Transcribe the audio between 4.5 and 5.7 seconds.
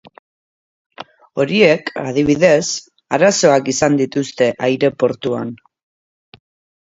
aireportuan.